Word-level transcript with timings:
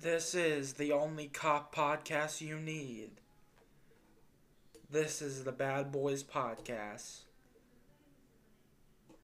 This 0.00 0.34
is 0.34 0.74
the 0.74 0.92
only 0.92 1.26
cop 1.26 1.74
podcast 1.74 2.40
you 2.40 2.58
need. 2.58 3.10
This 4.90 5.20
is 5.20 5.44
the 5.44 5.52
Bad 5.52 5.92
Boys 5.92 6.24
Podcast. 6.24 7.24